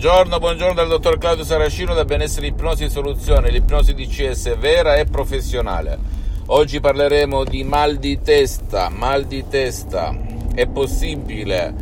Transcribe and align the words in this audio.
Buongiorno, 0.00 0.38
buongiorno 0.38 0.74
dal 0.74 0.86
dottor 0.86 1.18
Claudio 1.18 1.42
Saracino 1.42 1.92
da 1.92 2.04
Benessere 2.04 2.46
Ipnosi 2.46 2.88
Soluzione, 2.88 3.50
l'ipnosi 3.50 3.94
DCS 3.94 4.56
vera 4.56 4.94
e 4.94 5.06
professionale. 5.06 5.98
Oggi 6.46 6.78
parleremo 6.78 7.42
di 7.42 7.64
mal 7.64 7.96
di 7.96 8.20
testa, 8.20 8.90
mal 8.90 9.24
di 9.24 9.48
testa. 9.48 10.16
È 10.54 10.68
possibile 10.68 11.74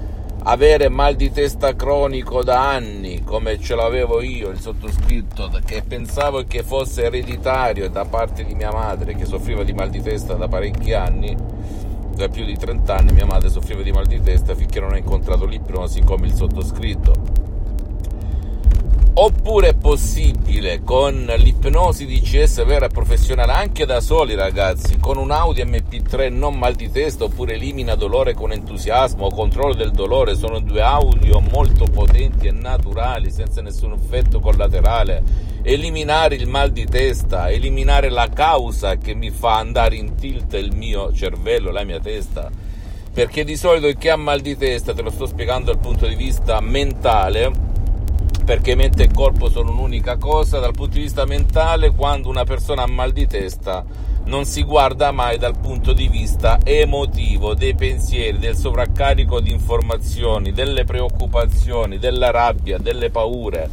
avere 0.45 0.89
mal 0.89 1.15
di 1.15 1.31
testa 1.31 1.77
cronico 1.77 2.43
da 2.43 2.71
anni, 2.71 3.23
come 3.23 3.61
ce 3.61 3.75
l'avevo 3.75 4.23
io, 4.23 4.49
il 4.49 4.61
sottoscritto, 4.61 5.51
che 5.67 5.83
pensavo 5.87 6.43
che 6.45 6.63
fosse 6.63 7.05
ereditario 7.05 7.91
da 7.91 8.07
parte 8.07 8.45
di 8.45 8.55
mia 8.55 8.73
madre, 8.73 9.15
che 9.15 9.27
soffriva 9.27 9.63
di 9.63 9.75
mal 9.75 9.91
di 9.91 10.01
testa 10.01 10.33
da 10.33 10.49
parecchi 10.49 10.95
anni, 10.95 11.37
da 12.15 12.29
più 12.29 12.47
di 12.47 12.57
30 12.57 12.97
anni 12.97 13.13
mia 13.13 13.27
madre 13.27 13.51
soffriva 13.51 13.83
di 13.83 13.93
mal 13.93 14.07
di 14.07 14.23
testa 14.23 14.55
finché 14.55 14.81
non 14.81 14.95
ha 14.95 14.97
incontrato 14.97 15.45
l'ipnosi 15.45 16.01
come 16.01 16.29
il 16.29 16.33
sottoscritto 16.33 17.46
Oppure 19.19 19.69
è 19.69 19.75
possibile 19.75 20.83
con 20.85 21.33
l'ipnosi 21.39 22.05
DCS 22.05 22.67
vera 22.67 22.85
e 22.85 22.91
professionale 22.91 23.53
anche 23.53 23.87
da 23.87 24.03
soli 24.03 24.35
ragazzi, 24.35 24.99
con 24.99 25.17
un 25.17 25.31
Audi 25.31 25.65
MP3 25.65 26.31
non 26.31 26.59
mal 26.59 26.75
di 26.75 26.91
testa 26.91 27.25
oppure 27.25 27.55
elimina 27.55 27.95
dolore 27.95 28.35
con 28.35 28.53
entusiasmo 28.53 29.25
o 29.25 29.35
controllo 29.35 29.73
del 29.73 29.93
dolore, 29.93 30.35
sono 30.35 30.61
due 30.61 30.83
audio 30.83 31.41
molto 31.41 31.87
potenti 31.87 32.47
e 32.47 32.51
naturali 32.51 33.31
senza 33.31 33.63
nessun 33.63 33.93
effetto 33.93 34.39
collaterale. 34.39 35.23
Eliminare 35.63 36.35
il 36.35 36.47
mal 36.47 36.71
di 36.71 36.85
testa, 36.85 37.49
eliminare 37.49 38.11
la 38.11 38.29
causa 38.29 38.97
che 38.97 39.15
mi 39.15 39.31
fa 39.31 39.57
andare 39.57 39.97
in 39.97 40.15
tilt 40.15 40.53
il 40.53 40.77
mio 40.77 41.11
cervello, 41.11 41.71
la 41.71 41.85
mia 41.85 42.01
testa. 42.01 42.51
Perché 43.15 43.45
di 43.45 43.57
solito 43.57 43.99
chi 43.99 44.11
ha 44.11 44.17
mal 44.17 44.43
di 44.43 44.59
testa, 44.59 44.93
te 44.93 45.01
lo 45.01 45.09
sto 45.09 45.25
spiegando 45.25 45.73
dal 45.73 45.81
punto 45.81 46.07
di 46.07 46.17
vista 46.17 46.61
mentale, 46.61 47.76
perché 48.47 48.77
mente 48.77 49.03
e 49.03 49.11
corpo 49.13 49.51
sono 49.51 49.73
un'unica 49.73 50.19
cosa, 50.19 50.61
dal 50.61 50.73
punto 50.73 50.95
di 50.95 51.01
vista 51.01 51.25
mentale 51.25 51.91
quando 51.91 52.29
una 52.29 52.45
persona 52.45 52.85
ha 52.85 52.87
mal 52.87 53.11
di 53.11 53.27
testa 53.27 53.85
non 54.27 54.45
si 54.45 54.63
guarda 54.63 55.11
mai 55.11 55.37
dal 55.37 55.59
punto 55.59 55.93
di 55.93 56.07
vista 56.07 56.61
emotivo, 56.63 57.55
dei 57.55 57.75
pensieri, 57.75 58.39
del 58.39 58.57
sovraccarico 58.57 59.41
di 59.41 59.51
informazioni, 59.51 60.53
delle 60.53 60.85
preoccupazioni, 60.85 61.99
della 61.99 62.31
rabbia, 62.31 62.79
delle 62.79 63.11
paure, 63.11 63.69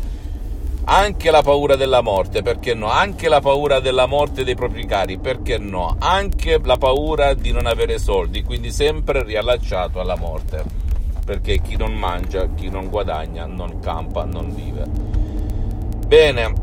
anche 0.86 1.30
la 1.30 1.44
paura 1.44 1.76
della 1.76 2.02
morte, 2.02 2.42
perché 2.42 2.74
no? 2.74 2.90
Anche 2.90 3.30
la 3.30 3.42
paura 3.42 3.80
della 3.80 4.08
morte 4.08 4.44
dei 4.44 4.56
propri 4.56 4.88
cari, 4.88 5.20
perché 5.20 5.60
no? 5.60 5.98
Anche 6.00 6.60
la 6.64 6.78
paura 6.78 7.36
di 7.36 7.52
non 7.52 7.68
avere 7.68 8.00
soldi, 8.00 8.42
quindi 8.42 8.72
sempre 8.72 9.24
riallacciato 9.24 10.00
alla 10.00 10.16
morte 10.16 10.83
perché 11.24 11.60
chi 11.60 11.76
non 11.76 11.94
mangia, 11.94 12.48
chi 12.54 12.70
non 12.70 12.90
guadagna, 12.90 13.46
non 13.46 13.80
campa, 13.80 14.26
non 14.26 14.54
vive. 14.54 14.86
Bene, 16.08 16.54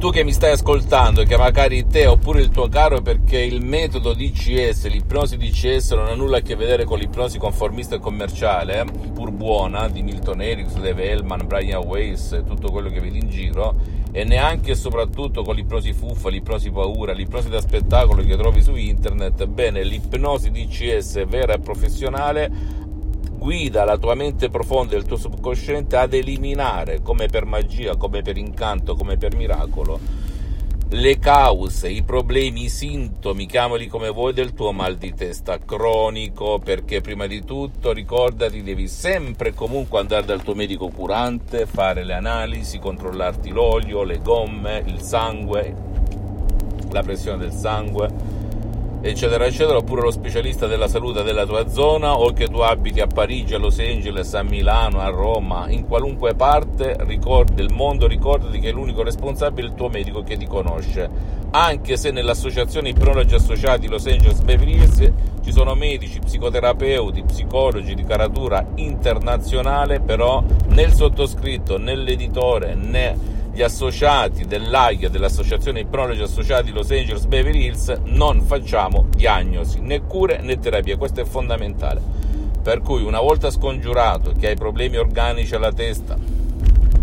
tu 0.00 0.10
che 0.10 0.24
mi 0.24 0.32
stai 0.32 0.52
ascoltando, 0.52 1.24
che 1.24 1.36
magari 1.36 1.86
te 1.86 2.06
oppure 2.06 2.40
il 2.40 2.48
tuo 2.48 2.68
caro, 2.68 3.02
perché 3.02 3.38
il 3.38 3.62
metodo 3.62 4.14
DCS, 4.14 4.88
l'ipnosi 4.88 5.36
DCS 5.36 5.92
non 5.92 6.06
ha 6.06 6.14
nulla 6.14 6.38
a 6.38 6.40
che 6.40 6.56
vedere 6.56 6.84
con 6.84 6.98
l'ipnosi 6.98 7.38
conformista 7.38 7.96
e 7.96 7.98
commerciale, 7.98 8.84
pur 9.12 9.30
buona, 9.30 9.88
di 9.88 10.02
Milton 10.02 10.40
Erickson, 10.40 10.80
Dave 10.80 11.10
Hellman, 11.10 11.46
Brian 11.46 11.84
Weiss, 11.84 12.42
tutto 12.44 12.70
quello 12.70 12.88
che 12.88 12.98
vedi 12.98 13.18
in 13.18 13.28
giro, 13.28 13.74
e 14.10 14.24
neanche 14.24 14.70
e 14.70 14.74
soprattutto 14.74 15.42
con 15.42 15.54
l'ipnosi 15.54 15.92
fuffa, 15.92 16.30
l'ipnosi 16.30 16.70
paura, 16.70 17.12
l'ipnosi 17.12 17.50
da 17.50 17.60
spettacolo 17.60 18.22
che 18.22 18.36
trovi 18.38 18.62
su 18.62 18.74
internet, 18.74 19.44
bene, 19.46 19.84
l'ipnosi 19.84 20.50
DCS 20.50 21.26
vera 21.26 21.52
e 21.52 21.58
professionale 21.58 22.50
guida 23.40 23.84
la 23.84 23.96
tua 23.96 24.14
mente 24.14 24.50
profonda 24.50 24.94
e 24.94 24.98
il 24.98 25.06
tuo 25.06 25.16
subconsciente 25.16 25.96
ad 25.96 26.12
eliminare, 26.12 27.00
come 27.00 27.26
per 27.26 27.46
magia, 27.46 27.96
come 27.96 28.20
per 28.20 28.36
incanto, 28.36 28.94
come 28.94 29.16
per 29.16 29.34
miracolo, 29.34 29.98
le 30.90 31.18
cause, 31.18 31.88
i 31.88 32.02
problemi, 32.02 32.64
i 32.64 32.68
sintomi, 32.68 33.46
chiamali 33.46 33.86
come 33.86 34.10
vuoi, 34.10 34.34
del 34.34 34.52
tuo 34.52 34.72
mal 34.72 34.98
di 34.98 35.14
testa 35.14 35.58
cronico, 35.58 36.58
perché 36.58 37.00
prima 37.00 37.26
di 37.26 37.42
tutto 37.42 37.92
ricordati, 37.92 38.62
devi 38.62 38.86
sempre 38.88 39.54
comunque 39.54 40.00
andare 40.00 40.26
dal 40.26 40.42
tuo 40.42 40.54
medico 40.54 40.88
curante, 40.88 41.64
fare 41.64 42.04
le 42.04 42.12
analisi, 42.12 42.78
controllarti 42.78 43.48
l'olio, 43.48 44.02
le 44.02 44.20
gomme, 44.20 44.82
il 44.84 45.00
sangue, 45.00 45.74
la 46.90 47.02
pressione 47.02 47.38
del 47.38 47.52
sangue 47.52 48.39
eccetera 49.02 49.46
eccetera 49.46 49.78
oppure 49.78 50.02
lo 50.02 50.10
specialista 50.10 50.66
della 50.66 50.86
salute 50.86 51.22
della 51.22 51.46
tua 51.46 51.68
zona 51.68 52.18
o 52.18 52.32
che 52.32 52.48
tu 52.48 52.58
abiti 52.58 53.00
a 53.00 53.06
Parigi, 53.06 53.54
a 53.54 53.58
Los 53.58 53.78
Angeles, 53.78 54.34
a 54.34 54.42
Milano, 54.42 55.00
a 55.00 55.08
Roma, 55.08 55.70
in 55.70 55.86
qualunque 55.86 56.34
parte 56.34 56.96
del 57.54 57.70
mondo 57.72 58.06
ricordati 58.06 58.58
che 58.58 58.68
è 58.68 58.72
l'unico 58.72 59.02
responsabile 59.02 59.68
il 59.68 59.74
tuo 59.74 59.88
medico 59.88 60.22
che 60.22 60.36
ti 60.36 60.46
conosce. 60.46 61.38
Anche 61.52 61.96
se 61.96 62.10
nell'associazione 62.10 62.90
Ipnologi 62.90 63.34
Associati 63.34 63.88
Los 63.88 64.06
Angeles 64.06 64.40
Beverly 64.40 64.74
Hills 64.74 65.12
ci 65.42 65.52
sono 65.52 65.74
medici, 65.74 66.18
psicoterapeuti, 66.18 67.22
psicologi 67.22 67.94
di 67.94 68.04
caratura 68.04 68.64
internazionale 68.76 70.00
però 70.00 70.44
né 70.68 70.82
il 70.82 70.92
sottoscritto 70.92 71.78
né 71.78 71.96
l'editore 71.96 72.74
né 72.74 73.38
gli 73.52 73.62
associati 73.62 74.46
dell'AIA, 74.46 75.08
dell'Associazione 75.08 75.80
Ipnologi 75.80 76.22
Associati 76.22 76.70
Los 76.70 76.90
Angeles 76.90 77.26
Beverly 77.26 77.64
Hills, 77.64 77.88
non 78.04 78.42
facciamo 78.42 79.06
diagnosi, 79.14 79.80
né 79.80 80.02
cure 80.02 80.40
né 80.40 80.58
terapie, 80.58 80.96
questo 80.96 81.20
è 81.20 81.24
fondamentale. 81.24 82.00
Per 82.62 82.80
cui 82.80 83.02
una 83.02 83.20
volta 83.20 83.50
scongiurato 83.50 84.32
che 84.38 84.48
hai 84.48 84.56
problemi 84.56 84.96
organici 84.96 85.54
alla 85.54 85.72
testa, 85.72 86.16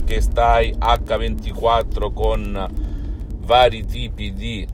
che 0.06 0.22
stai 0.22 0.72
H24 0.72 2.14
con 2.14 2.68
vari 3.40 3.86
tipi 3.86 4.34
di 4.34 4.68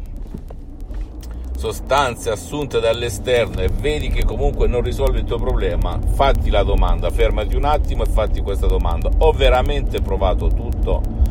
sostanze 1.58 2.30
assunte 2.30 2.82
dall'esterno 2.82 3.62
e 3.62 3.70
vedi 3.70 4.10
che 4.10 4.26
comunque 4.26 4.68
non 4.68 4.82
risolvi 4.82 5.20
il 5.20 5.24
tuo 5.24 5.38
problema, 5.38 5.98
fatti 5.98 6.50
la 6.50 6.64
domanda, 6.64 7.10
fermati 7.10 7.56
un 7.56 7.64
attimo 7.64 8.04
e 8.04 8.08
fatti 8.08 8.42
questa 8.42 8.68
domanda. 8.68 9.10
Ho 9.20 9.32
veramente 9.32 10.02
provato 10.02 10.50
tutto? 10.50 11.23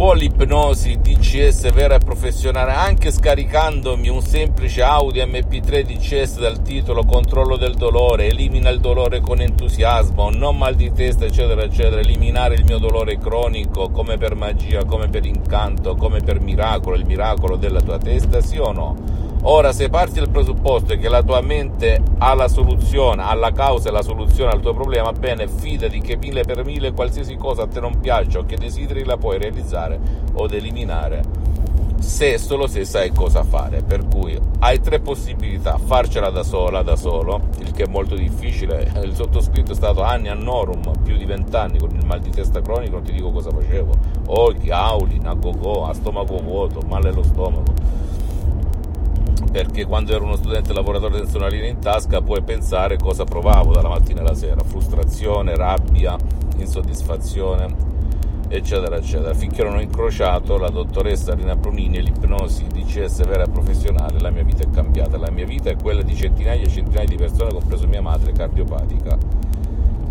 Può 0.00 0.14
l'ipnosi 0.14 0.98
DCS 0.98 1.70
vera 1.74 1.96
e 1.96 1.98
professionale 1.98 2.72
anche 2.72 3.10
scaricandomi 3.10 4.08
un 4.08 4.22
semplice 4.22 4.80
Audi 4.80 5.20
MP3 5.20 5.82
DCS 5.82 6.38
dal 6.38 6.62
titolo 6.62 7.04
Controllo 7.04 7.58
del 7.58 7.74
dolore, 7.74 8.28
elimina 8.28 8.70
il 8.70 8.80
dolore 8.80 9.20
con 9.20 9.42
entusiasmo, 9.42 10.30
non 10.30 10.56
mal 10.56 10.74
di 10.74 10.90
testa 10.90 11.26
eccetera 11.26 11.64
eccetera, 11.64 12.00
eliminare 12.00 12.54
il 12.54 12.64
mio 12.64 12.78
dolore 12.78 13.18
cronico 13.18 13.90
come 13.90 14.16
per 14.16 14.34
magia, 14.36 14.86
come 14.86 15.10
per 15.10 15.26
incanto, 15.26 15.94
come 15.96 16.20
per 16.20 16.40
miracolo, 16.40 16.96
il 16.96 17.04
miracolo 17.04 17.56
della 17.56 17.82
tua 17.82 17.98
testa, 17.98 18.40
sì 18.40 18.56
o 18.56 18.72
no? 18.72 19.29
Ora, 19.42 19.72
se 19.72 19.88
parti 19.88 20.18
dal 20.18 20.28
presupposto 20.28 20.94
che 20.96 21.08
la 21.08 21.22
tua 21.22 21.40
mente 21.40 22.02
ha 22.18 22.34
la 22.34 22.46
soluzione, 22.46 23.22
ha 23.22 23.32
la 23.32 23.52
causa 23.52 23.88
e 23.88 23.92
la 23.92 24.02
soluzione 24.02 24.52
al 24.52 24.60
tuo 24.60 24.74
problema, 24.74 25.12
bene, 25.12 25.48
fidati 25.48 25.98
che 26.00 26.16
mille 26.16 26.42
per 26.42 26.62
mille 26.62 26.92
qualsiasi 26.92 27.36
cosa 27.36 27.62
a 27.62 27.66
te 27.66 27.80
non 27.80 28.00
piaccia 28.00 28.40
o 28.40 28.44
che 28.44 28.56
desideri 28.56 29.02
la 29.02 29.16
puoi 29.16 29.38
realizzare 29.38 29.98
o 30.34 30.46
eliminare 30.50 31.22
se 32.00 32.38
solo 32.38 32.66
se 32.66 32.84
sai 32.84 33.12
cosa 33.12 33.42
fare. 33.42 33.82
Per 33.82 34.06
cui 34.08 34.38
hai 34.58 34.78
tre 34.78 35.00
possibilità: 35.00 35.78
farcela 35.78 36.28
da 36.28 36.42
sola, 36.42 36.82
da 36.82 36.96
solo, 36.96 37.40
il 37.60 37.70
che 37.72 37.84
è 37.84 37.88
molto 37.88 38.16
difficile. 38.16 38.92
Il 39.02 39.14
sottoscritto 39.14 39.72
è 39.72 39.74
stato 39.74 40.02
anni 40.02 40.28
a 40.28 40.34
Norum, 40.34 41.00
più 41.02 41.16
di 41.16 41.24
vent'anni 41.24 41.78
con 41.78 41.94
il 41.94 42.04
mal 42.04 42.20
di 42.20 42.28
testa 42.28 42.60
cronico, 42.60 42.96
non 42.96 43.04
ti 43.04 43.12
dico 43.12 43.30
cosa 43.30 43.50
facevo. 43.50 43.92
Occhi, 44.26 44.70
auli, 44.70 45.18
a 45.24 45.32
go 45.32 45.86
a 45.86 45.94
stomaco 45.94 46.36
vuoto, 46.36 46.82
male 46.86 47.08
allo 47.08 47.22
stomaco 47.22 47.72
perché 49.50 49.84
quando 49.84 50.14
ero 50.14 50.24
uno 50.24 50.36
studente 50.36 50.72
lavoratore 50.72 51.18
senza 51.18 51.38
una 51.38 51.48
linea 51.48 51.70
in 51.70 51.80
tasca 51.80 52.20
puoi 52.20 52.42
pensare 52.42 52.96
cosa 52.96 53.24
provavo 53.24 53.72
dalla 53.72 53.88
mattina 53.88 54.20
alla 54.20 54.34
sera, 54.34 54.62
frustrazione, 54.62 55.56
rabbia, 55.56 56.16
insoddisfazione, 56.56 57.66
eccetera, 58.48 58.96
eccetera, 58.96 59.34
finché 59.34 59.64
non 59.64 59.76
ho 59.76 59.80
incrociato 59.80 60.56
la 60.56 60.68
dottoressa 60.68 61.34
Rina 61.34 61.56
Brunini 61.56 61.98
e 61.98 62.02
l'ipnosi 62.02 62.66
DCS 62.66 63.26
vera 63.26 63.44
e 63.44 63.50
professionale, 63.50 64.20
la 64.20 64.30
mia 64.30 64.44
vita 64.44 64.62
è 64.62 64.70
cambiata, 64.70 65.16
la 65.16 65.30
mia 65.30 65.46
vita 65.46 65.70
è 65.70 65.76
quella 65.76 66.02
di 66.02 66.14
centinaia 66.14 66.62
e 66.62 66.68
centinaia 66.68 67.06
di 67.06 67.16
persone, 67.16 67.52
compreso 67.52 67.86
mia 67.88 68.02
madre, 68.02 68.32
cardiopatica 68.32 69.18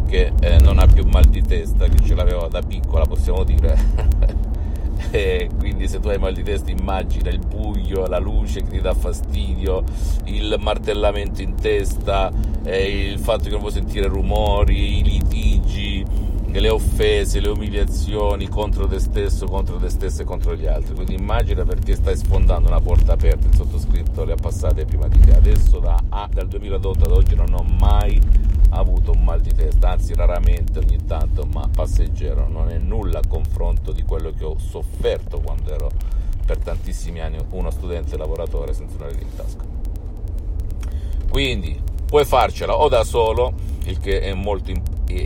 che 0.10 0.32
eh, 0.40 0.58
non 0.62 0.80
ha 0.80 0.88
più 0.88 1.06
mal 1.06 1.26
di 1.26 1.42
testa, 1.44 1.86
che 1.86 2.04
ce 2.04 2.16
l'aveva 2.16 2.48
da 2.48 2.62
piccola, 2.62 3.06
possiamo 3.06 3.44
dire. 3.44 4.38
e 5.12 5.50
quindi 5.58 5.88
se 5.88 6.00
tu 6.00 6.10
hai 6.10 6.18
mal 6.18 6.34
di 6.34 6.44
testa 6.44 6.70
immagina 6.72 7.30
il 7.30 7.40
buio, 7.40 8.06
la 8.08 8.20
luce 8.20 8.62
che 8.62 8.70
ti 8.70 8.82
dà 8.82 8.94
fastidio, 8.94 9.84
il 10.26 10.56
martellamento 10.60 11.42
in 11.42 11.56
testa, 11.56 12.32
il 12.66 13.18
fatto 13.20 13.44
che 13.44 13.52
non 13.52 13.60
puoi 13.62 13.72
sentire 13.72 14.08
rumori, 14.08 15.00
i 15.00 15.04
litigi, 15.04 16.06
le 16.58 16.70
offese, 16.70 17.40
le 17.40 17.50
umiliazioni 17.50 18.48
contro 18.48 18.88
te 18.88 19.00
stesso, 19.00 19.46
contro 19.46 19.78
te 19.78 19.90
stesso 19.90 20.24
e 20.24 20.26
contro 20.26 20.56
gli 20.56 20.66
altri. 20.66 20.96
Quindi 20.96 21.14
immagina 21.14 21.64
perché 21.64 21.96
stai 21.96 22.18
sfondando 22.18 22.68
una 22.68 22.80
porta 22.80 23.14
aperta, 23.14 23.48
il 23.48 23.56
sottoscritto 23.56 24.24
le 24.24 24.34
ha 24.34 24.38
passate 24.38 24.86
prima 24.86 25.08
di 25.08 25.20
te. 25.20 25.36
Adesso 25.36 25.80
da, 25.80 26.02
ah, 26.10 26.28
dal 26.32 26.48
2008 26.48 27.04
ad 27.06 27.12
oggi 27.12 27.36
non 27.36 27.54
ho 27.54 27.62
mai 27.62 28.20
avuto 28.72 29.12
un 29.12 29.24
mal 29.24 29.42
di 29.42 29.54
testa, 29.54 29.92
anzi 29.92 30.14
raramente 30.14 30.80
ogni 30.80 31.06
tanto, 31.06 31.48
ma 31.52 31.70
passeggero, 31.74 32.48
non 32.48 32.70
è 32.70 32.78
nulla 32.78 33.20
a 33.20 33.28
confronto 33.28 33.92
di 33.92 34.04
quello 34.04 34.32
che 34.32 34.46
ho 34.46 34.58
sofferto 34.58 35.40
quando 35.40 35.72
ero 35.72 35.92
per 36.46 36.58
tantissimi 36.58 37.20
anni 37.20 37.38
uno 37.52 37.70
studente 37.70 38.18
lavoratore 38.18 38.74
senza 38.74 38.96
una 38.98 39.08
lira 39.08 39.22
in 39.22 39.36
tasca. 39.36 39.64
Quindi 41.30 41.80
puoi 42.06 42.26
farcela 42.26 42.76
o 42.76 42.88
da 42.90 43.04
solo, 43.04 43.54
il 43.84 44.00
che 44.00 44.22
è 44.22 44.34
molto 44.34 44.72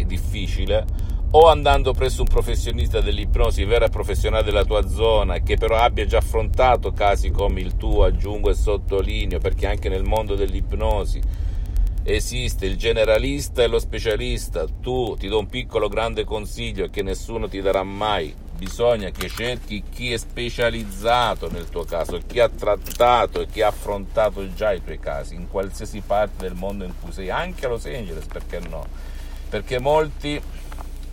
difficile, 0.05 0.85
o 1.35 1.47
andando 1.47 1.93
presso 1.93 2.21
un 2.21 2.27
professionista 2.27 3.01
dell'ipnosi 3.01 3.65
vera 3.65 3.87
professionale 3.87 4.43
della 4.43 4.65
tua 4.65 4.87
zona 4.87 5.39
che 5.39 5.57
però 5.57 5.77
abbia 5.77 6.05
già 6.05 6.19
affrontato 6.19 6.91
casi 6.91 7.31
come 7.31 7.59
il 7.59 7.75
tuo, 7.75 8.03
aggiungo 8.03 8.51
e 8.51 8.53
sottolineo, 8.53 9.39
perché 9.39 9.65
anche 9.65 9.89
nel 9.89 10.03
mondo 10.03 10.35
dell'ipnosi 10.35 11.19
esiste 12.03 12.67
il 12.67 12.77
generalista 12.77 13.63
e 13.63 13.67
lo 13.67 13.79
specialista. 13.79 14.67
Tu 14.79 15.15
ti 15.17 15.27
do 15.27 15.39
un 15.39 15.47
piccolo 15.47 15.87
grande 15.87 16.23
consiglio 16.23 16.89
che 16.91 17.01
nessuno 17.01 17.47
ti 17.47 17.61
darà 17.61 17.81
mai. 17.81 18.35
Bisogna 18.55 19.09
che 19.09 19.27
cerchi 19.27 19.81
chi 19.89 20.13
è 20.13 20.17
specializzato 20.17 21.49
nel 21.49 21.67
tuo 21.67 21.83
caso, 21.83 22.21
chi 22.27 22.41
ha 22.41 22.49
trattato 22.49 23.41
e 23.41 23.47
chi 23.47 23.63
ha 23.63 23.69
affrontato 23.69 24.53
già 24.53 24.71
i 24.71 24.83
tuoi 24.83 24.99
casi 24.99 25.33
in 25.33 25.49
qualsiasi 25.49 26.01
parte 26.05 26.47
del 26.47 26.53
mondo 26.53 26.83
in 26.83 26.93
cui 27.01 27.11
sei, 27.11 27.31
anche 27.31 27.65
a 27.65 27.69
Los 27.69 27.85
Angeles, 27.85 28.27
perché 28.27 28.59
no? 28.59 28.85
Perché 29.49 29.79
molti 29.79 30.39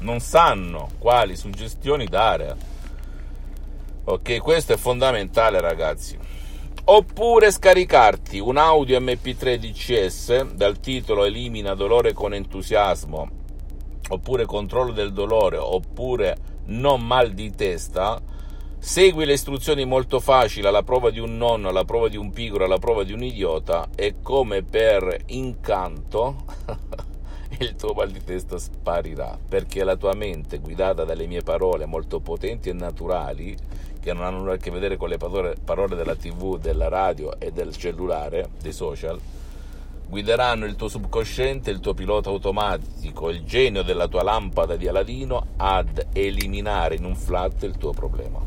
non 0.00 0.20
sanno 0.20 0.90
quali 0.98 1.36
suggestioni 1.36 2.06
dare. 2.06 2.56
Ok, 4.04 4.38
questo 4.38 4.72
è 4.72 4.76
fondamentale, 4.76 5.60
ragazzi. 5.60 6.18
Oppure 6.84 7.50
scaricarti 7.52 8.38
un 8.38 8.56
audio 8.56 8.98
MP3 8.98 9.56
DCS 9.56 10.52
dal 10.52 10.80
titolo 10.80 11.24
Elimina 11.24 11.74
dolore 11.74 12.12
con 12.12 12.34
entusiasmo, 12.34 13.28
oppure 14.08 14.46
controllo 14.46 14.92
del 14.92 15.12
dolore, 15.12 15.58
oppure 15.58 16.36
non 16.66 17.06
mal 17.06 17.32
di 17.32 17.54
testa. 17.54 18.20
Segui 18.78 19.26
le 19.26 19.34
istruzioni 19.34 19.84
molto 19.84 20.20
facili, 20.20 20.66
alla 20.66 20.82
prova 20.82 21.10
di 21.10 21.20
un 21.20 21.36
nonno, 21.36 21.68
alla 21.68 21.84
prova 21.84 22.08
di 22.08 22.16
un 22.16 22.32
pigro, 22.32 22.64
alla 22.64 22.78
prova 22.78 23.04
di 23.04 23.12
un 23.12 23.22
idiota 23.22 23.90
e 23.94 24.16
come 24.22 24.62
per 24.62 25.24
incanto 25.26 26.44
il 27.58 27.74
tuo 27.74 27.92
mal 27.92 28.10
di 28.10 28.22
testa 28.22 28.58
sparirà, 28.58 29.38
perché 29.48 29.82
la 29.82 29.96
tua 29.96 30.14
mente, 30.14 30.58
guidata 30.58 31.04
dalle 31.04 31.26
mie 31.26 31.42
parole 31.42 31.84
molto 31.86 32.20
potenti 32.20 32.68
e 32.68 32.72
naturali, 32.72 33.56
che 34.00 34.12
non 34.12 34.24
hanno 34.24 34.38
nulla 34.38 34.54
a 34.54 34.56
che 34.56 34.70
vedere 34.70 34.96
con 34.96 35.08
le 35.08 35.18
parole 35.18 35.96
della 35.96 36.14
tv, 36.14 36.58
della 36.58 36.88
radio 36.88 37.38
e 37.38 37.50
del 37.50 37.76
cellulare, 37.76 38.50
dei 38.60 38.72
social, 38.72 39.20
guideranno 40.08 40.64
il 40.64 40.76
tuo 40.76 40.88
subconsciente, 40.88 41.70
il 41.70 41.80
tuo 41.80 41.92
pilota 41.92 42.30
automatico, 42.30 43.28
il 43.30 43.44
genio 43.44 43.82
della 43.82 44.08
tua 44.08 44.22
lampada 44.22 44.76
di 44.76 44.88
Aladino 44.88 45.48
ad 45.56 46.06
eliminare 46.12 46.94
in 46.94 47.04
un 47.04 47.14
flat 47.14 47.62
il 47.64 47.76
tuo 47.76 47.92
problema. 47.92 48.40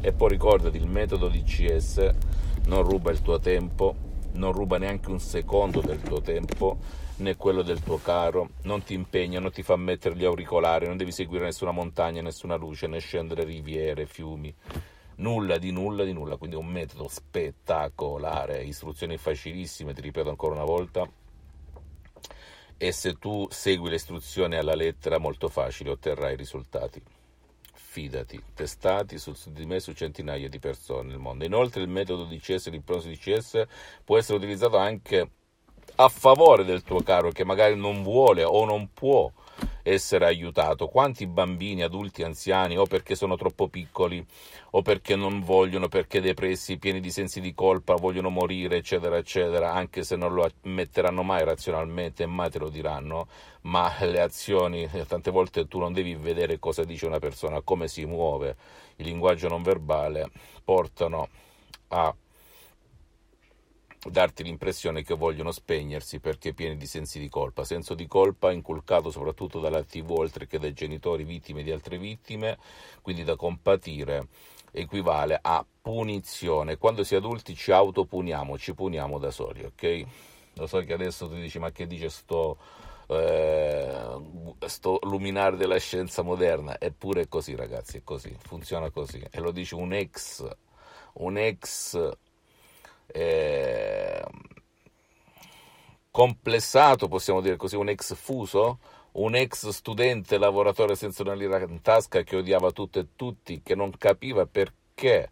E 0.00 0.12
poi 0.12 0.28
ricordati, 0.28 0.76
il 0.76 0.86
metodo 0.86 1.28
di 1.28 1.42
CS 1.42 2.10
non 2.66 2.82
ruba 2.82 3.10
il 3.10 3.22
tuo 3.22 3.38
tempo, 3.38 3.94
non 4.32 4.52
ruba 4.52 4.78
neanche 4.78 5.10
un 5.10 5.18
secondo 5.18 5.80
del 5.80 6.00
tuo 6.02 6.20
tempo 6.20 7.06
né 7.18 7.36
quello 7.36 7.62
del 7.62 7.82
tuo 7.82 7.98
caro, 7.98 8.50
non 8.62 8.82
ti 8.82 8.94
impegna, 8.94 9.40
non 9.40 9.50
ti 9.50 9.62
fa 9.62 9.76
mettere 9.76 10.14
gli 10.14 10.24
auricolari, 10.24 10.86
non 10.86 10.96
devi 10.96 11.12
seguire 11.12 11.44
nessuna 11.44 11.70
montagna, 11.70 12.22
nessuna 12.22 12.56
luce, 12.56 12.86
né 12.86 12.98
scendere 12.98 13.44
riviere, 13.44 14.06
fiumi, 14.06 14.54
nulla 15.16 15.58
di 15.58 15.70
nulla 15.70 16.04
di 16.04 16.12
nulla, 16.12 16.36
quindi 16.36 16.56
un 16.56 16.66
metodo 16.66 17.08
spettacolare, 17.08 18.64
istruzioni 18.64 19.16
facilissime, 19.16 19.94
ti 19.94 20.00
ripeto 20.00 20.28
ancora 20.28 20.54
una 20.54 20.64
volta, 20.64 21.08
e 22.76 22.92
se 22.92 23.14
tu 23.14 23.46
segui 23.50 23.88
le 23.88 23.96
istruzioni 23.96 24.54
alla 24.54 24.74
lettera 24.74 25.18
molto 25.18 25.48
facile 25.48 25.90
otterrai 25.90 26.36
risultati. 26.36 27.02
Fidati, 27.72 28.40
testati 28.54 29.18
su 29.18 29.32
di 29.50 29.64
me 29.66 29.80
su 29.80 29.92
centinaia 29.92 30.48
di 30.48 30.60
persone 30.60 31.08
nel 31.08 31.18
mondo. 31.18 31.44
Inoltre 31.44 31.82
il 31.82 31.88
metodo 31.88 32.24
di 32.26 32.38
CS, 32.38 32.68
l'ipnosi 32.68 33.08
di 33.08 33.16
CS, 33.16 33.64
può 34.04 34.18
essere 34.18 34.36
utilizzato 34.36 34.76
anche 34.76 35.30
a 36.00 36.08
favore 36.08 36.64
del 36.64 36.82
tuo 36.82 37.00
caro 37.02 37.30
che 37.30 37.44
magari 37.44 37.74
non 37.74 38.02
vuole 38.04 38.44
o 38.44 38.64
non 38.64 38.90
può 38.92 39.32
essere 39.82 40.26
aiutato. 40.26 40.86
Quanti 40.86 41.26
bambini, 41.26 41.82
adulti, 41.82 42.22
anziani, 42.22 42.76
o 42.76 42.84
perché 42.84 43.16
sono 43.16 43.36
troppo 43.36 43.66
piccoli, 43.68 44.24
o 44.72 44.82
perché 44.82 45.16
non 45.16 45.40
vogliono, 45.40 45.88
perché 45.88 46.20
depressi, 46.20 46.78
pieni 46.78 47.00
di 47.00 47.10
sensi 47.10 47.40
di 47.40 47.52
colpa, 47.52 47.94
vogliono 47.94 48.30
morire, 48.30 48.76
eccetera, 48.76 49.16
eccetera, 49.16 49.72
anche 49.72 50.04
se 50.04 50.14
non 50.14 50.34
lo 50.34 50.48
ammetteranno 50.62 51.22
mai 51.22 51.44
razionalmente 51.44 52.26
mai 52.26 52.50
te 52.50 52.58
lo 52.58 52.68
diranno, 52.68 53.26
ma 53.62 53.92
le 54.00 54.20
azioni, 54.20 54.88
tante 55.06 55.32
volte 55.32 55.66
tu 55.66 55.78
non 55.78 55.92
devi 55.92 56.14
vedere 56.14 56.60
cosa 56.60 56.84
dice 56.84 57.06
una 57.06 57.18
persona, 57.18 57.60
come 57.62 57.88
si 57.88 58.04
muove, 58.04 58.56
il 58.96 59.06
linguaggio 59.06 59.48
non 59.48 59.62
verbale, 59.62 60.30
portano 60.62 61.28
a 61.88 62.14
darti 64.06 64.44
l'impressione 64.44 65.02
che 65.02 65.14
vogliono 65.14 65.50
spegnersi 65.50 66.20
perché 66.20 66.52
pieni 66.52 66.76
di 66.76 66.86
sensi 66.86 67.18
di 67.18 67.28
colpa, 67.28 67.64
senso 67.64 67.94
di 67.94 68.06
colpa 68.06 68.52
inculcato 68.52 69.10
soprattutto 69.10 69.58
dalla 69.58 69.82
TV 69.82 70.10
oltre 70.10 70.46
che 70.46 70.58
dai 70.58 70.72
genitori 70.72 71.24
vittime 71.24 71.62
di 71.62 71.72
altre 71.72 71.98
vittime, 71.98 72.58
quindi 73.02 73.24
da 73.24 73.36
compatire 73.36 74.28
equivale 74.70 75.38
a 75.40 75.64
punizione. 75.82 76.76
Quando 76.76 77.02
si 77.02 77.14
è 77.14 77.16
adulti 77.16 77.54
ci 77.54 77.72
autopuniamo, 77.72 78.56
ci 78.56 78.74
puniamo 78.74 79.18
da 79.18 79.30
soli, 79.30 79.64
ok? 79.64 80.04
Lo 80.54 80.66
so 80.66 80.78
che 80.84 80.92
adesso 80.92 81.28
tu 81.28 81.34
dici 81.34 81.58
ma 81.58 81.70
che 81.70 81.86
dice 81.86 82.08
sto, 82.08 82.56
eh, 83.08 84.16
sto 84.66 84.98
luminare 85.02 85.56
della 85.56 85.78
scienza 85.78 86.22
moderna, 86.22 86.78
eppure 86.78 87.22
è 87.22 87.28
così 87.28 87.56
ragazzi, 87.56 87.98
è 87.98 88.02
così, 88.04 88.34
funziona 88.38 88.90
così. 88.90 89.24
E 89.30 89.40
lo 89.40 89.50
dice 89.50 89.74
un 89.74 89.92
ex, 89.92 90.46
un 91.14 91.36
ex 91.36 92.16
eh, 93.08 94.24
complessato, 96.10 97.08
possiamo 97.08 97.40
dire 97.40 97.56
così, 97.56 97.76
un 97.76 97.88
ex 97.88 98.14
fuso, 98.14 98.78
un 99.12 99.34
ex 99.34 99.68
studente 99.68 100.38
lavoratore 100.38 100.94
senza 100.94 101.22
una 101.22 101.34
lira 101.34 101.58
in 101.60 101.80
tasca 101.80 102.22
che 102.22 102.36
odiava 102.36 102.70
tutto 102.70 102.98
e 102.98 103.08
tutti, 103.16 103.62
che 103.62 103.74
non 103.74 103.90
capiva 103.96 104.46
perché 104.46 105.30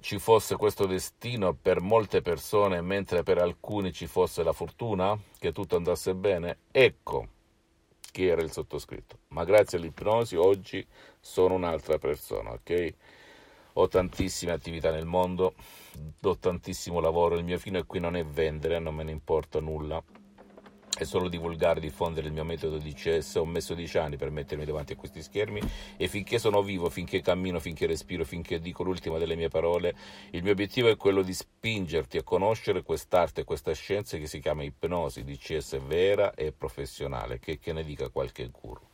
ci 0.00 0.18
fosse 0.18 0.56
questo 0.56 0.86
destino 0.86 1.54
per 1.54 1.80
molte 1.80 2.22
persone, 2.22 2.80
mentre 2.80 3.22
per 3.22 3.38
alcuni 3.38 3.92
ci 3.92 4.06
fosse 4.06 4.42
la 4.42 4.52
fortuna, 4.52 5.18
che 5.38 5.52
tutto 5.52 5.76
andasse 5.76 6.14
bene. 6.14 6.58
Ecco 6.70 7.28
chi 8.10 8.26
era 8.26 8.42
il 8.42 8.52
sottoscritto. 8.52 9.18
Ma 9.28 9.44
grazie 9.44 9.78
all'ipnosi 9.78 10.36
oggi 10.36 10.86
sono 11.18 11.54
un'altra 11.54 11.98
persona, 11.98 12.50
ok? 12.52 12.94
Ho 13.74 13.88
tantissime 13.88 14.52
attività 14.52 14.90
nel 14.90 15.06
mondo, 15.06 15.54
do 16.18 16.36
tantissimo 16.36 17.00
lavoro, 17.00 17.36
il 17.36 17.44
mio 17.44 17.58
fine 17.58 17.84
qui 17.84 18.00
non 18.00 18.16
è 18.16 18.24
vendere, 18.24 18.78
non 18.78 18.94
me 18.94 19.04
ne 19.04 19.12
importa 19.12 19.60
nulla, 19.60 20.02
è 20.94 21.04
solo 21.04 21.28
divulgare, 21.28 21.80
diffondere 21.80 22.26
il 22.26 22.32
mio 22.32 22.44
metodo 22.44 22.78
di 22.78 22.92
CS. 22.92 23.36
Ho 23.36 23.46
messo 23.46 23.74
dieci 23.74 23.98
anni 23.98 24.16
per 24.16 24.30
mettermi 24.30 24.64
davanti 24.64 24.92
a 24.92 24.96
questi 24.96 25.22
schermi 25.22 25.60
e 25.96 26.08
finché 26.08 26.38
sono 26.38 26.62
vivo, 26.62 26.90
finché 26.90 27.20
cammino, 27.20 27.58
finché 27.60 27.86
respiro, 27.86 28.24
finché 28.24 28.60
dico 28.60 28.82
l'ultima 28.82 29.18
delle 29.18 29.34
mie 29.34 29.48
parole, 29.48 29.94
il 30.30 30.42
mio 30.42 30.52
obiettivo 30.52 30.88
è 30.88 30.96
quello 30.96 31.22
di 31.22 31.32
spingerti 31.32 32.18
a 32.18 32.22
conoscere 32.22 32.82
quest'arte 32.82 33.40
e 33.40 33.44
questa 33.44 33.72
scienza 33.72 34.16
che 34.18 34.26
si 34.26 34.38
chiama 34.38 34.64
ipnosi 34.64 35.24
di 35.24 35.36
CS 35.36 35.80
vera 35.80 36.34
e 36.34 36.52
professionale, 36.52 37.38
che, 37.38 37.58
che 37.58 37.72
ne 37.72 37.84
dica 37.84 38.10
qualche 38.10 38.48
guru. 38.48 38.91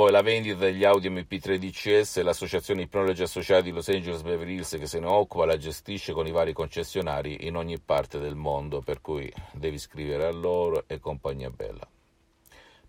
Poi 0.00 0.10
la 0.10 0.22
vendita 0.22 0.56
degli 0.56 0.82
Audi 0.82 1.10
MP3 1.10 1.56
DCS 1.56 2.16
e 2.16 2.22
l'associazione 2.22 2.80
Ipnologi 2.80 3.20
Associati 3.20 3.64
di 3.64 3.70
Los 3.70 3.90
Angeles 3.90 4.22
Beverly 4.22 4.54
Hills 4.54 4.78
che 4.78 4.86
se 4.86 4.98
ne 4.98 5.06
occupa 5.06 5.44
la 5.44 5.58
gestisce 5.58 6.14
con 6.14 6.26
i 6.26 6.30
vari 6.30 6.54
concessionari 6.54 7.46
in 7.46 7.54
ogni 7.54 7.78
parte 7.78 8.18
del 8.18 8.34
mondo, 8.34 8.80
per 8.80 9.02
cui 9.02 9.30
devi 9.52 9.76
scrivere 9.76 10.24
a 10.24 10.32
loro 10.32 10.84
e 10.86 10.98
compagnia 11.00 11.50
bella. 11.50 11.86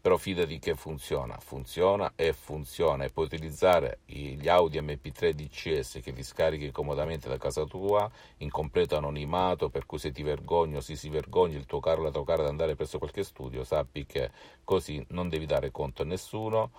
Però 0.02 0.18
fidati 0.18 0.58
che 0.58 0.76
funziona, 0.76 1.38
funziona 1.40 2.14
e 2.16 2.34
funziona. 2.34 3.04
E 3.06 3.12
puoi 3.12 3.26
utilizzare 3.28 4.00
gli 4.06 4.48
Audi 4.50 4.82
MP3 4.82 5.32
DCS 5.32 6.00
che 6.02 6.12
ti 6.12 6.24
scarichi 6.24 6.72
comodamente 6.72 7.30
da 7.30 7.38
casa 7.38 7.66
tua 7.66 8.10
in 8.38 8.50
completo 8.50 8.98
anonimato 8.98 9.70
per 9.70 9.86
cui 9.86 10.00
se 10.00 10.12
ti 10.12 10.24
vergogni 10.24 10.78
o 10.78 10.82
se 10.82 10.96
si 10.96 11.10
vergogni 11.10 11.56
il 11.56 11.68
tuo 11.68 11.80
caro 11.80 12.02
o 12.02 12.04
la 12.06 12.12
tua 12.12 12.26
cara 12.26 12.42
ad 12.42 12.50
andare 12.50 12.76
presso 12.76 12.98
qualche 12.98 13.24
studio 13.24 13.64
sappi 13.64 14.06
che 14.08 14.32
così 14.64 15.04
non 15.10 15.30
devi 15.30 15.46
dare 15.46 15.70
conto 15.70 16.02
a 16.02 16.06
nessuno. 16.06 16.72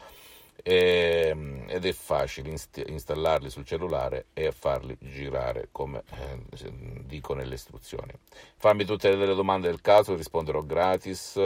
E, 0.65 1.29
ehm, 1.31 1.65
ed 1.69 1.85
è 1.87 1.93
facile 1.93 2.51
inst- 2.51 2.85
installarli 2.87 3.51
sul 3.51 3.65
cellulare 3.65 4.27
e 4.33 4.53
farli 4.53 4.97
girare 5.01 5.69
come 5.73 6.03
eh, 6.11 6.73
dico 7.05 7.35
nelle 7.35 7.55
istruzioni. 7.55 8.13
Fammi 8.57 8.85
tutte 8.85 9.15
le 9.15 9.35
domande 9.35 9.69
del 9.69 9.81
caso 9.81 10.15
risponderò 10.15 10.63
gratis 10.63 11.41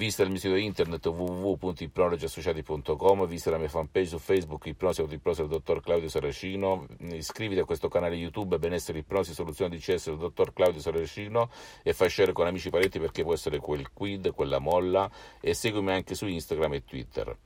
Visita 0.00 0.22
il 0.22 0.30
mio 0.30 0.38
sito 0.38 0.54
internet 0.54 1.04
www.ipnologiassociati.com, 1.04 3.26
visita 3.26 3.50
la 3.50 3.58
mia 3.58 3.68
fanpage 3.68 4.06
su 4.06 4.18
Facebook 4.18 4.64
Ipnosi 4.64 5.02
Autoipnosi 5.02 5.42
del 5.42 5.50
dottor 5.50 5.82
Claudio 5.82 6.08
Saracino, 6.08 6.86
iscriviti 7.10 7.60
a 7.60 7.66
questo 7.66 7.88
canale 7.88 8.16
YouTube 8.16 8.58
Benessere 8.58 9.00
Ipnosi 9.00 9.34
Soluzione 9.34 9.76
DCS 9.76 10.06
del 10.06 10.16
dottor 10.16 10.54
Claudio 10.54 10.80
Saracino 10.80 11.50
e 11.82 11.92
fai 11.92 12.08
share 12.08 12.32
con 12.32 12.46
amici 12.46 12.68
e 12.68 12.70
parenti 12.70 12.98
perché 12.98 13.24
può 13.24 13.34
essere 13.34 13.58
quel 13.58 13.92
quid, 13.92 14.32
quella 14.32 14.58
molla 14.58 15.10
e 15.38 15.52
seguimi 15.52 15.90
anche 15.90 16.14
su 16.14 16.26
Instagram 16.26 16.72
e 16.72 16.84
Twitter. 16.86 17.36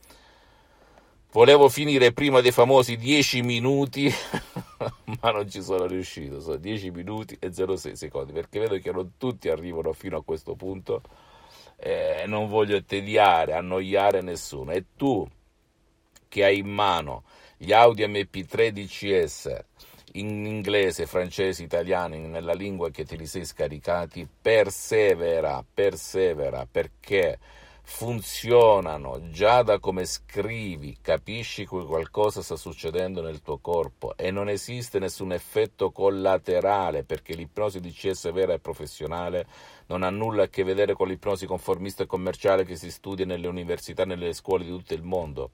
Volevo 1.32 1.68
finire 1.68 2.12
prima 2.12 2.40
dei 2.40 2.52
famosi 2.52 2.96
10 2.96 3.42
minuti, 3.42 4.06
ma 5.20 5.32
non 5.32 5.50
ci 5.50 5.60
sono 5.60 5.86
riuscito. 5.86 6.40
Sono 6.40 6.54
10 6.54 6.92
minuti 6.92 7.36
e 7.40 7.52
06 7.52 7.96
secondi 7.96 8.32
perché 8.32 8.60
vedo 8.60 8.78
che 8.78 8.92
non 8.92 9.14
tutti 9.18 9.48
arrivano 9.48 9.92
fino 9.92 10.16
a 10.16 10.22
questo 10.22 10.54
punto 10.54 11.02
eh, 11.84 12.24
non 12.26 12.48
voglio 12.48 12.82
tediare, 12.82 13.52
annoiare 13.52 14.22
nessuno. 14.22 14.72
E 14.72 14.86
tu 14.96 15.28
che 16.28 16.44
hai 16.44 16.58
in 16.58 16.68
mano 16.68 17.24
gli 17.58 17.72
Audi 17.72 18.06
MP3 18.06 18.70
DCS 18.70 19.64
in 20.12 20.46
inglese, 20.46 21.06
francese, 21.06 21.62
italiano, 21.62 22.16
nella 22.16 22.54
lingua 22.54 22.90
che 22.90 23.04
te 23.04 23.16
li 23.16 23.26
sei 23.26 23.44
scaricati, 23.44 24.26
persevera, 24.40 25.62
persevera, 25.74 26.66
perché 26.70 27.38
funzionano. 27.86 29.28
Già 29.30 29.62
da 29.62 29.78
come 29.78 30.04
scrivi, 30.06 30.96
capisci 31.00 31.66
che 31.66 31.84
qualcosa 31.84 32.42
sta 32.42 32.56
succedendo 32.56 33.20
nel 33.22 33.42
tuo 33.42 33.58
corpo 33.58 34.16
e 34.16 34.30
non 34.30 34.48
esiste 34.48 34.98
nessun 34.98 35.32
effetto 35.32 35.92
collaterale 35.92 37.04
perché 37.04 37.34
l'ipnosi 37.34 37.80
DCS 37.80 38.32
vera 38.32 38.54
e 38.54 38.58
professionale 38.58 39.46
non 39.86 40.02
ha 40.02 40.10
nulla 40.10 40.44
a 40.44 40.48
che 40.48 40.64
vedere 40.64 40.94
con 40.94 41.08
l'ipnosi 41.08 41.46
conformista 41.46 42.02
e 42.02 42.06
commerciale 42.06 42.64
che 42.64 42.74
si 42.74 42.90
studia 42.90 43.26
nelle 43.26 43.46
università 43.46 44.02
e 44.02 44.06
nelle 44.06 44.32
scuole 44.32 44.64
di 44.64 44.70
tutto 44.70 44.94
il 44.94 45.02
mondo. 45.02 45.50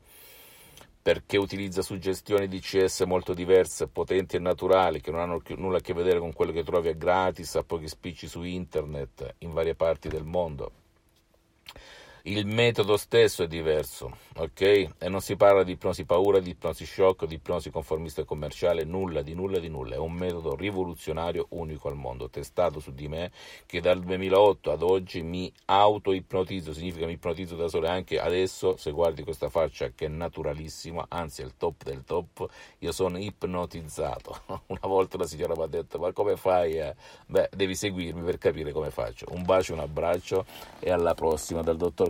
Perché 1.03 1.37
utilizza 1.37 1.83
suggestioni 1.83 2.47
DCS 2.47 3.01
molto 3.01 3.35
diverse, 3.35 3.89
potenti 3.89 4.37
e 4.37 4.39
naturali, 4.39 5.01
che 5.01 5.11
non 5.11 5.21
hanno 5.21 5.43
nulla 5.57 5.79
a 5.79 5.81
che 5.81 5.95
vedere 5.95 6.19
con 6.21 6.33
quello 6.33 6.53
che 6.53 6.63
trovi 6.63 6.89
a 6.89 6.93
gratis 6.93 7.57
a 7.57 7.65
pochi 7.65 7.89
spicci 7.89 8.29
su 8.29 8.43
internet 8.43 9.35
in 9.39 9.53
varie 9.53 9.75
parti 9.75 10.09
del 10.09 10.25
mondo 10.25 10.73
il 12.25 12.47
metodo 12.47 12.99
stesso 12.99 13.43
è 13.43 13.47
diverso, 13.47 14.19
ok? 14.37 14.61
E 14.99 15.09
non 15.09 15.23
si 15.23 15.37
parla 15.37 15.63
di 15.63 15.73
ipnosi 15.73 16.05
paura, 16.05 16.39
di 16.39 16.51
ipnosi 16.51 16.85
shock, 16.85 17.25
di 17.25 17.37
ipnosi 17.37 17.71
conformista 17.71 18.21
e 18.21 18.25
commerciale, 18.25 18.85
nulla, 18.85 19.23
di 19.23 19.35
nulla, 19.35 19.59
di 19.59 19.69
nulla. 19.69 19.95
È 19.95 19.99
un 19.99 20.13
metodo 20.13 20.55
rivoluzionario 20.55 21.47
unico 21.51 21.89
al 21.89 21.97
mondo, 21.97 22.29
testato 22.29 22.79
su 22.79 22.93
di 22.93 23.09
me, 23.09 23.31
che 23.65 23.81
dal 23.81 24.01
2008 24.01 24.71
ad 24.71 24.83
oggi 24.83 25.23
mi 25.23 25.51
auto-ipnotizzo, 25.65 26.75
significa 26.75 27.07
mi 27.07 27.13
ipnotizzo 27.13 27.57
da 27.57 27.69
solo 27.69 27.89
anche 27.89 28.21
adesso, 28.21 28.77
se 28.77 28.91
guardi 28.91 29.23
questa 29.23 29.49
faccia 29.49 29.91
che 29.95 30.07
è 30.07 30.09
naturalissima, 30.09 31.07
anzi 31.09 31.41
è 31.41 31.45
il 31.45 31.55
top 31.57 31.85
del 31.85 32.05
top, 32.05 32.47
io 32.79 32.93
sono 32.93 33.19
ipnotizzato. 33.19 34.43
Una 34.67 34.81
volta 34.83 35.17
la 35.17 35.27
signora 35.27 35.55
mi 35.57 35.63
ha 35.63 35.67
detto, 35.67 35.99
ma 35.99 36.13
come 36.13 36.37
fai? 36.37 36.79
Eh? 36.79 36.95
Beh, 37.27 37.49
devi 37.55 37.75
seguirmi 37.75 38.23
per 38.23 38.37
capire 38.37 38.73
come 38.73 38.91
faccio. 38.91 39.27
Un 39.31 39.43
bacio, 39.43 39.73
un 39.73 39.81
abbraccio 39.81 40.45
e 40.79 40.91
alla 40.91 41.15
prossima 41.15 41.63
dal 41.63 41.77
dottor 41.77 42.10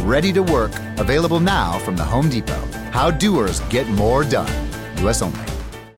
ready 0.00 0.32
to 0.32 0.42
work, 0.42 0.72
available 0.98 1.40
now 1.40 1.78
from 1.80 1.96
the 1.96 2.04
Home 2.04 2.28
Depot. 2.28 2.66
How 2.90 3.10
doers 3.10 3.60
get 3.68 3.86
more 3.88 4.24
done. 4.24 4.50
US 5.04 5.22
only. 5.22 5.49